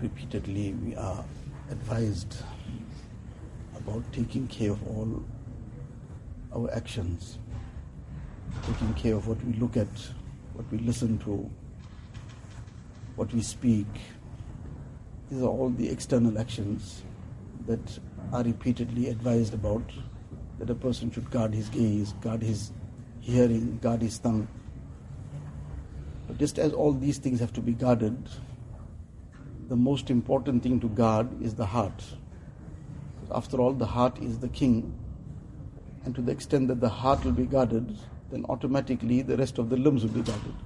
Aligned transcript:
Repeatedly, 0.00 0.74
we 0.84 0.94
are 0.96 1.24
advised 1.70 2.36
about 3.76 4.02
taking 4.12 4.46
care 4.48 4.72
of 4.72 4.86
all 4.86 5.24
our 6.54 6.72
actions, 6.74 7.38
taking 8.66 8.92
care 8.94 9.14
of 9.14 9.28
what 9.28 9.42
we 9.44 9.54
look 9.54 9.76
at, 9.76 9.88
what 10.54 10.70
we 10.70 10.78
listen 10.78 11.18
to, 11.18 11.50
what 13.16 13.32
we 13.32 13.42
speak. 13.42 13.86
These 15.30 15.42
are 15.42 15.48
all 15.48 15.70
the 15.70 15.88
external 15.88 16.38
actions 16.38 17.02
that 17.66 17.98
are 18.32 18.42
repeatedly 18.42 19.08
advised 19.08 19.54
about 19.54 19.82
that 20.58 20.70
a 20.70 20.74
person 20.74 21.10
should 21.10 21.30
guard 21.30 21.54
his 21.54 21.68
gaze, 21.68 22.12
guard 22.20 22.42
his 22.42 22.72
hearing, 23.20 23.78
guard 23.78 24.02
his 24.02 24.18
tongue. 24.18 24.46
But 26.34 26.40
just 26.40 26.58
as 26.58 26.72
all 26.72 26.92
these 26.92 27.18
things 27.18 27.38
have 27.38 27.52
to 27.52 27.60
be 27.60 27.74
guarded, 27.74 28.28
the 29.68 29.76
most 29.76 30.10
important 30.10 30.64
thing 30.64 30.80
to 30.80 30.88
guard 30.88 31.28
is 31.40 31.54
the 31.54 31.64
heart. 31.64 32.02
After 33.30 33.60
all, 33.60 33.72
the 33.72 33.86
heart 33.86 34.18
is 34.18 34.40
the 34.40 34.48
king, 34.48 34.98
and 36.04 36.12
to 36.16 36.20
the 36.20 36.32
extent 36.32 36.66
that 36.66 36.80
the 36.80 36.88
heart 36.88 37.24
will 37.24 37.30
be 37.30 37.46
guarded, 37.46 37.96
then 38.32 38.44
automatically 38.48 39.22
the 39.22 39.36
rest 39.36 39.58
of 39.58 39.70
the 39.70 39.76
limbs 39.76 40.02
will 40.02 40.10
be 40.10 40.22
guarded. 40.22 40.56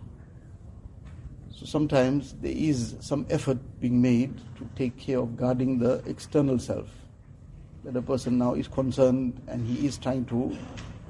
So 1.51 1.67
sometimes 1.67 2.33
there 2.41 2.57
is 2.57 2.97
some 3.01 3.27
effort 3.29 3.59
being 3.79 4.01
made 4.01 4.39
to 4.57 4.67
take 4.75 4.97
care 4.97 5.19
of 5.19 5.37
guarding 5.37 5.79
the 5.79 6.03
external 6.07 6.59
self. 6.59 6.89
That 7.85 7.95
a 7.95 8.01
person 8.01 8.39
now 8.39 8.55
is 8.55 8.69
concerned 8.69 9.39
and 9.49 9.67
he 9.67 9.87
is 9.87 9.99
trying 9.99 10.25
to 10.27 10.57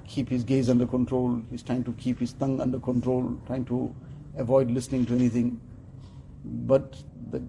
keep 0.09 0.29
his 0.29 0.43
gaze 0.43 0.69
under 0.69 0.85
control, 0.85 1.41
he's 1.49 1.63
trying 1.63 1.85
to 1.85 1.93
keep 1.93 2.19
his 2.19 2.33
tongue 2.33 2.61
under 2.61 2.81
control, 2.81 3.39
trying 3.47 3.65
to 3.67 3.95
avoid 4.39 4.71
listening 4.71 5.05
to 5.07 5.15
anything. 5.15 5.61
But 6.45 6.97
the 7.31 7.43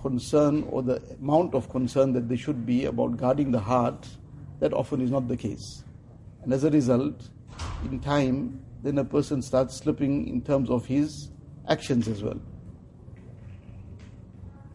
concern 0.00 0.66
or 0.70 0.82
the 0.82 1.02
amount 1.20 1.54
of 1.54 1.68
concern 1.68 2.12
that 2.12 2.28
they 2.28 2.36
should 2.36 2.64
be 2.64 2.86
about 2.86 3.16
guarding 3.16 3.50
the 3.50 3.60
heart, 3.60 4.08
that 4.60 4.72
often 4.72 5.00
is 5.00 5.10
not 5.10 5.28
the 5.28 5.36
case. 5.36 5.84
And 6.42 6.52
as 6.52 6.64
a 6.64 6.70
result, 6.70 7.28
in 7.84 8.00
time, 8.00 8.60
then 8.82 8.98
a 8.98 9.04
person 9.04 9.42
starts 9.42 9.78
slipping 9.78 10.28
in 10.28 10.42
terms 10.42 10.70
of 10.70 10.86
his 10.86 11.30
actions 11.68 12.06
as 12.08 12.22
well. 12.22 12.40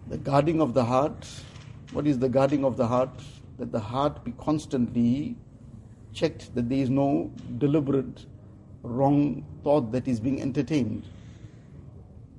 The 0.07 0.17
guarding 0.17 0.61
of 0.61 0.73
the 0.73 0.83
heart, 0.83 1.27
what 1.91 2.07
is 2.07 2.17
the 2.17 2.29
guarding 2.29 2.65
of 2.65 2.77
the 2.77 2.87
heart? 2.87 3.21
That 3.59 3.71
the 3.71 3.79
heart 3.79 4.23
be 4.23 4.31
constantly 4.31 5.37
checked 6.13 6.55
that 6.55 6.69
there 6.69 6.79
is 6.79 6.89
no 6.89 7.31
deliberate 7.59 8.25
wrong 8.81 9.45
thought 9.63 9.91
that 9.91 10.07
is 10.07 10.19
being 10.19 10.41
entertained. 10.41 11.03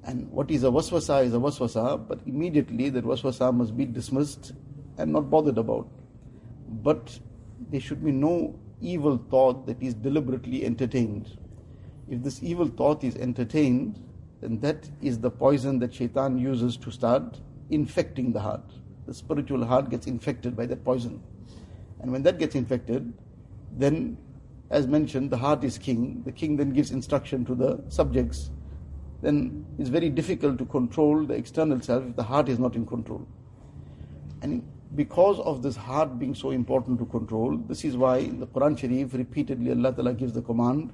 And 0.05 0.31
what 0.31 0.51
is 0.51 0.65
a 0.65 0.69
waswasa 0.69 1.25
is 1.25 1.35
a 1.35 1.39
waswasa, 1.39 2.07
but 2.09 2.21
immediately 2.27 2.89
that 2.91 3.05
waswasa 3.05 3.53
must 3.55 3.77
be 3.77 3.85
dismissed 3.85 4.53
and 4.99 5.13
not 5.13 5.31
bothered 5.31 5.59
about. 5.59 5.89
But 6.69 7.19
there 7.71 7.81
should 7.81 8.05
be 8.05 8.13
no 8.13 8.59
evil 8.81 9.19
thought 9.31 9.67
that 9.67 9.83
is 9.83 9.95
deliberately 9.95 10.65
entertained. 10.65 11.37
If 12.09 12.23
this 12.23 12.43
evil 12.43 12.67
thought 12.67 13.05
is 13.05 13.17
entertained, 13.17 14.03
then 14.41 14.59
that 14.61 14.89
is 15.03 15.19
the 15.19 15.31
poison 15.31 15.79
that 15.81 15.95
shaitan 15.95 16.39
uses 16.39 16.77
to 16.79 16.91
start 16.91 17.39
infecting 17.69 18.33
the 18.33 18.41
heart. 18.41 18.65
The 19.07 19.15
spiritual 19.15 19.65
heart 19.65 19.91
gets 19.91 20.07
infected 20.07 20.57
by 20.57 20.67
that 20.67 20.85
poison. 20.85 21.23
And 22.01 22.11
when 22.11 22.23
that 22.23 22.39
gets 22.39 22.55
infected, 22.55 23.13
then, 23.77 24.17
as 24.71 24.87
mentioned, 24.87 25.31
the 25.31 25.37
heart 25.37 25.63
is 25.63 25.77
king. 25.77 26.23
The 26.25 26.33
king 26.33 26.57
then 26.57 26.71
gives 26.71 26.91
instruction 26.91 27.45
to 27.45 27.55
the 27.55 27.85
subjects 27.89 28.51
then 29.23 29.67
it's 29.79 29.91
very 29.91 30.09
difficult 30.09 30.59
to 30.59 30.65
control 30.65 31.25
the 31.27 31.35
external 31.35 31.81
self 31.81 32.05
if 32.05 32.17
the 32.17 32.23
heart 32.23 32.49
is 32.49 32.59
not 32.59 32.75
in 32.75 32.87
control. 32.87 33.27
And 34.43 34.67
because 34.95 35.39
of 35.41 35.63
this 35.63 35.77
heart 35.77 36.19
being 36.19 36.35
so 36.35 36.51
important 36.51 36.99
to 36.99 37.07
control, 37.07 37.57
this 37.57 37.85
is 37.85 37.97
why 37.97 38.19
in 38.19 38.41
the 38.41 38.47
Quran 38.47 38.79
Sharif 38.79 39.15
repeatedly 39.15 39.71
Allah 39.71 39.93
Ta'ala 39.93 40.15
gives 40.15 40.33
the 40.33 40.43
command 40.43 40.93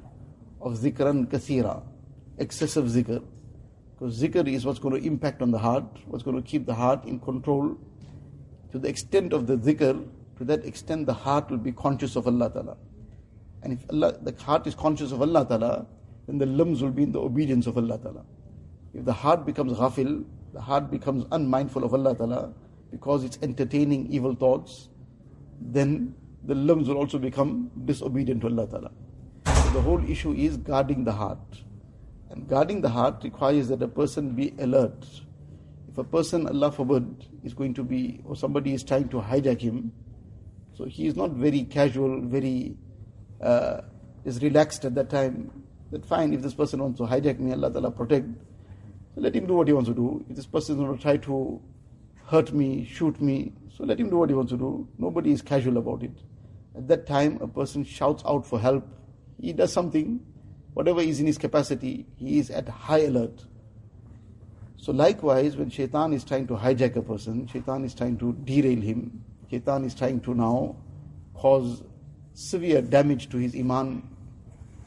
of 0.61 0.75
zikran 0.75 1.27
kathira, 1.27 1.83
excessive 2.39 2.87
zikr. 2.87 3.23
Because 3.99 4.21
zikr 4.21 4.47
is 4.53 4.67
what's 4.67 4.79
going 4.79 5.01
to 5.01 5.07
impact 5.07 5.41
on 5.41 5.51
the 5.51 5.59
heart, 5.59 5.85
what's 6.07 6.25
going 6.25 6.37
to 6.37 6.47
keep 6.47 6.67
the 6.67 6.75
heart 6.75 7.05
in 7.05 7.21
control. 7.21 7.79
To 8.73 8.79
the 8.79 8.89
extent 8.89 9.33
of 9.33 9.47
the 9.47 9.57
zikr, 9.57 10.07
to 10.39 10.45
that 10.45 10.65
extent 10.65 11.07
the 11.07 11.15
heart 11.15 11.49
will 11.51 11.59
be 11.59 11.73
conscious 11.73 12.17
of 12.17 12.27
Allah 12.27 12.51
Ta'ala. 12.51 12.77
And 13.63 13.73
if 13.73 13.85
Allah, 13.91 14.19
the 14.21 14.35
heart 14.43 14.67
is 14.67 14.75
conscious 14.75 15.13
of 15.13 15.23
Allah 15.23 15.47
Ta'ala, 15.47 15.87
then 16.27 16.39
the 16.39 16.47
limbs 16.47 16.83
will 16.83 16.91
be 16.91 17.05
in 17.05 17.13
the 17.13 17.21
obedience 17.21 17.67
of 17.67 17.77
Allah 17.77 17.99
Ta'ala. 17.99 18.25
If 18.95 19.05
the 19.05 19.13
heart 19.13 19.47
becomes 19.47 19.75
ghafil, 19.75 20.25
the 20.53 20.61
heart 20.61 20.91
becomes 20.91 21.25
unmindful 21.31 21.85
of 21.85 21.95
Allah 21.95 22.17
Ta'ala 22.17 22.53
because 22.91 23.25
it's 23.25 23.39
entertaining 23.43 24.07
evil 24.11 24.35
thoughts, 24.35 24.89
then 25.61 26.15
the 26.45 26.55
limbs 26.55 26.89
will 26.89 26.97
also 26.97 27.19
become 27.19 27.71
disobedient 27.85 28.41
to 28.41 28.49
Allah 28.49 28.67
Ta'ala. 28.67 28.91
So 29.47 29.71
the 29.71 29.81
whole 29.81 30.03
issue 30.09 30.33
is 30.33 30.57
guarding 30.57 31.05
the 31.05 31.13
heart. 31.13 31.63
And 32.31 32.49
guarding 32.49 32.81
the 32.81 32.89
heart 32.89 33.23
requires 33.23 33.69
that 33.69 33.83
a 33.83 33.89
person 33.89 34.35
be 34.35 34.55
alert. 34.59 35.07
If 35.89 35.99
a 35.99 36.05
person, 36.05 36.47
Allah 36.49 36.73
forbid, 36.73 37.27
is 37.45 37.55
going 37.55 37.75
to 37.75 37.85
be, 37.85 38.21
or 38.25 38.35
somebody 38.37 38.75
is 38.75 38.83
trying 38.83 39.09
to 39.11 39.19
hijack 39.19 39.61
him, 39.61 39.93
so 40.75 40.85
he 40.85 41.07
is 41.07 41.17
not 41.17 41.31
very 41.31 41.63
casual, 41.63 42.21
very, 42.23 42.77
uh, 43.41 43.83
is 44.25 44.43
relaxed 44.43 44.85
at 44.85 44.95
that 44.97 45.09
time 45.09 45.51
that 45.91 46.05
fine, 46.05 46.33
if 46.33 46.43
this 46.43 46.55
person 46.55 46.83
wants 46.83 46.99
to 46.99 47.07
hijack 47.07 47.39
me, 47.39 47.53
Allah 47.53 47.73
Ta'ala 47.73 47.91
protect, 47.91 48.27
so 49.15 49.21
let 49.21 49.35
him 49.35 49.47
do 49.47 49.55
what 49.55 49.67
he 49.67 49.73
wants 49.73 49.89
to 49.89 49.95
do. 49.95 50.25
If 50.29 50.37
this 50.37 50.47
person 50.47 50.77
going 50.77 50.97
to 50.97 51.03
try 51.03 51.17
to 51.17 51.61
hurt 52.27 52.53
me, 52.53 52.85
shoot 52.85 53.21
me, 53.21 53.53
so 53.75 53.85
let 53.85 53.99
him 53.99 54.11
do 54.11 54.17
what 54.17 54.29
he 54.29 54.35
wants 54.35 54.53
to 54.53 54.59
do. 54.59 54.89
Nobody 54.99 55.33
is 55.33 55.43
casual 55.43 55.77
about 55.77 56.03
it. 56.03 56.13
At 56.77 56.89
that 56.89 57.07
time, 57.07 57.39
a 57.41 57.49
person 57.49 57.85
shouts 57.85 58.23
out 58.27 58.47
for 58.47 58.61
help. 58.61 58.87
He 59.41 59.53
does 59.53 59.73
something, 59.73 60.21
whatever 60.75 61.01
is 61.01 61.21
in 61.21 61.27
his 61.27 61.39
capacity, 61.39 62.07
he 62.17 62.39
is 62.39 62.51
at 62.51 62.69
high 62.69 63.05
alert. 63.05 63.45
So 64.77 64.93
likewise, 64.93 65.57
when 65.57 65.71
shaitan 65.71 66.13
is 66.13 66.25
trying 66.25 66.47
to 66.49 66.55
hijack 66.55 66.97
a 66.97 67.03
person, 67.03 67.47
shaitan 67.47 67.85
is 67.85 67.95
trying 67.95 68.19
to 68.19 68.35
derail 68.45 68.81
him, 68.81 69.25
shaitan 69.51 69.85
is 69.85 69.95
trying 69.95 70.21
to 70.21 70.35
now 70.35 70.77
cause 71.35 71.83
severe 72.35 72.83
damage 72.83 73.31
to 73.31 73.39
his 73.39 73.55
iman, 73.55 74.07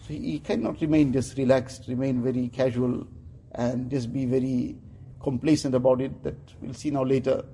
so 0.10 0.16
he 0.16 0.40
cannot 0.40 0.82
remain 0.82 1.14
just 1.14 1.38
relaxed, 1.38 1.84
remain 1.88 2.24
very 2.24 2.48
casual, 2.48 3.06
and 3.54 3.92
just 3.92 4.12
be 4.12 4.26
very 4.26 4.76
complacent 5.22 5.76
about 5.76 6.02
it. 6.02 6.24
That 6.24 6.36
we'll 6.62 6.74
see 6.74 6.90
now 6.90 7.04
later. 7.04 7.46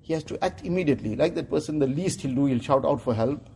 He 0.00 0.14
has 0.14 0.24
to 0.24 0.42
act 0.42 0.64
immediately. 0.64 1.14
Like 1.14 1.34
that 1.34 1.50
person, 1.50 1.78
the 1.78 1.86
least 1.86 2.22
he'll 2.22 2.34
do, 2.34 2.46
he'll 2.46 2.58
shout 2.58 2.86
out 2.86 3.02
for 3.02 3.12
help. 3.12 3.50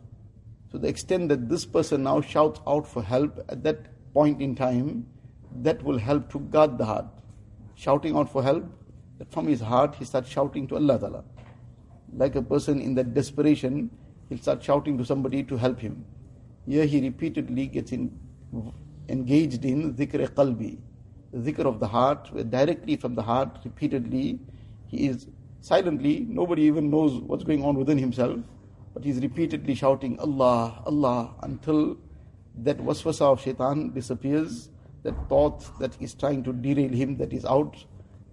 To 0.72 0.78
the 0.78 0.88
extent 0.88 1.30
that 1.30 1.48
this 1.48 1.64
person 1.64 2.02
now 2.02 2.20
shouts 2.20 2.60
out 2.66 2.86
for 2.86 3.02
help 3.02 3.38
at 3.48 3.62
that 3.64 4.12
point 4.12 4.42
in 4.42 4.54
time, 4.54 5.06
that 5.62 5.82
will 5.82 5.98
help 5.98 6.30
to 6.32 6.40
guard 6.40 6.76
the 6.76 6.84
heart. 6.84 7.06
Shouting 7.76 8.14
out 8.14 8.30
for 8.30 8.42
help, 8.42 8.66
that 9.16 9.32
from 9.32 9.46
his 9.46 9.62
heart 9.62 9.94
he 9.94 10.04
starts 10.04 10.28
shouting 10.28 10.66
to 10.66 10.74
Allah 10.74 10.98
Ta'ala. 10.98 11.24
Like 12.14 12.34
a 12.34 12.42
person 12.42 12.82
in 12.82 12.94
that 12.96 13.14
desperation, 13.14 13.90
he'll 14.28 14.36
start 14.36 14.62
shouting 14.62 14.98
to 14.98 15.04
somebody 15.06 15.42
to 15.44 15.56
help 15.56 15.80
him. 15.80 16.04
Here 16.68 16.84
he 16.84 17.00
repeatedly 17.00 17.66
gets 17.66 17.92
in, 17.92 18.12
engaged 19.08 19.64
in 19.64 19.94
dhikr 19.94 20.28
qalbi, 20.28 20.76
dhikr 21.34 21.64
of 21.64 21.80
the 21.80 21.88
heart, 21.88 22.28
where 22.30 22.44
directly 22.44 22.96
from 22.96 23.14
the 23.14 23.22
heart, 23.22 23.58
repeatedly, 23.64 24.38
he 24.86 25.08
is 25.08 25.28
silently, 25.62 26.26
nobody 26.28 26.62
even 26.64 26.90
knows 26.90 27.20
what's 27.22 27.42
going 27.42 27.64
on 27.64 27.76
within 27.76 27.96
himself, 27.96 28.38
but 28.92 29.02
he's 29.02 29.18
repeatedly 29.20 29.74
shouting 29.74 30.18
Allah, 30.20 30.82
Allah, 30.84 31.34
until 31.42 31.96
that 32.56 32.76
waswasa 32.78 33.22
of 33.22 33.40
shaitan 33.40 33.94
disappears, 33.94 34.68
that 35.04 35.14
thought 35.28 35.78
that 35.78 35.96
is 36.02 36.12
trying 36.14 36.42
to 36.42 36.52
derail 36.52 36.92
him, 36.92 37.16
that 37.16 37.32
is 37.32 37.46
out, 37.46 37.82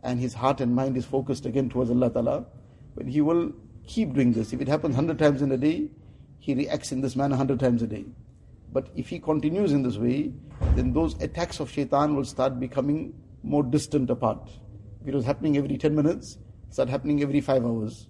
and 0.03 0.19
his 0.19 0.33
heart 0.33 0.59
and 0.59 0.75
mind 0.75 0.97
is 0.97 1.05
focused 1.05 1.45
again 1.45 1.69
towards 1.69 1.89
Allah 1.89 2.09
Ta'ala. 2.09 2.45
But 2.95 3.07
he 3.07 3.21
will 3.21 3.53
keep 3.87 4.13
doing 4.13 4.33
this. 4.33 4.51
If 4.51 4.59
it 4.59 4.67
happens 4.67 4.95
100 4.95 5.19
times 5.19 5.41
in 5.41 5.51
a 5.53 5.57
day, 5.57 5.89
he 6.39 6.53
reacts 6.53 6.91
in 6.91 6.99
this 6.99 7.15
manner 7.15 7.37
100 7.37 7.59
times 7.59 7.81
a 7.81 7.87
day. 7.87 8.05
But 8.75 8.89
if 8.93 9.07
he 9.07 9.19
continues 9.19 9.71
in 9.71 9.83
this 9.83 9.95
way, 9.95 10.33
then 10.75 10.91
those 10.91 11.13
attacks 11.21 11.61
of 11.61 11.71
shaitan 11.71 12.13
will 12.13 12.25
start 12.25 12.59
becoming 12.59 13.13
more 13.41 13.63
distant 13.63 14.09
apart. 14.09 14.49
If 15.01 15.07
it 15.07 15.15
was 15.15 15.23
happening 15.23 15.55
every 15.55 15.77
10 15.77 15.95
minutes, 15.95 16.37
start 16.71 16.89
happening 16.89 17.21
every 17.21 17.39
5 17.39 17.65
hours. 17.65 18.09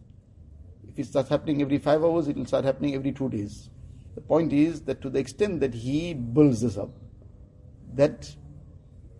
If 0.89 0.97
it 0.97 1.05
starts 1.05 1.29
happening 1.29 1.61
every 1.61 1.77
5 1.77 2.03
hours, 2.03 2.27
it 2.27 2.35
will 2.35 2.47
start 2.47 2.65
happening 2.65 2.95
every 2.95 3.11
2 3.11 3.29
days. 3.29 3.69
The 4.15 4.21
point 4.21 4.53
is 4.53 4.81
that 4.85 5.03
to 5.03 5.11
the 5.11 5.19
extent 5.19 5.59
that 5.59 5.75
he 5.75 6.15
builds 6.15 6.61
this 6.61 6.79
up, 6.79 6.89
that 7.93 8.35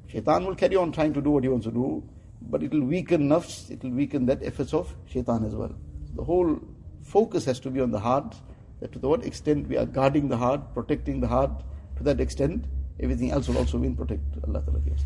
shaitan 0.07 0.47
will 0.47 0.55
carry 0.55 0.77
on 0.77 0.91
trying 0.91 1.13
to 1.13 1.21
do 1.21 1.29
what 1.29 1.43
he 1.43 1.49
wants 1.49 1.67
to 1.67 1.71
do, 1.71 2.03
but 2.41 2.63
it 2.63 2.71
will 2.71 2.85
weaken 2.85 3.29
nafs, 3.29 3.69
it 3.69 3.83
will 3.83 3.91
weaken 3.91 4.25
that 4.25 4.41
efforts 4.41 4.73
of 4.73 4.95
shaitan 5.05 5.45
as 5.45 5.53
well. 5.53 5.75
The 6.15 6.23
whole 6.23 6.59
focus 7.03 7.45
has 7.45 7.59
to 7.59 7.69
be 7.69 7.81
on 7.81 7.91
the 7.91 7.99
heart 7.99 8.35
that 8.79 8.91
to 8.93 8.99
the 8.99 9.07
what 9.07 9.25
extent 9.25 9.67
we 9.67 9.77
are 9.77 9.85
guarding 9.85 10.27
the 10.27 10.37
heart, 10.37 10.73
protecting 10.73 11.21
the 11.21 11.27
heart, 11.27 11.51
to 11.97 12.03
that 12.03 12.19
extent, 12.19 12.65
everything 12.99 13.31
else 13.31 13.47
will 13.47 13.57
also 13.57 13.77
be 13.77 13.89
protected. 13.89 14.43
Allah 14.47 14.61
Ta'ala 14.61 14.79
gives. 14.79 15.05